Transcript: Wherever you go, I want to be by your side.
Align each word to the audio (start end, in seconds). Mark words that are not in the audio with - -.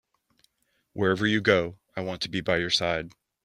Wherever 0.93 1.27
you 1.27 1.41
go, 1.41 1.77
I 1.95 2.01
want 2.01 2.23
to 2.23 2.29
be 2.29 2.41
by 2.41 2.57
your 2.57 2.71
side. 2.71 3.11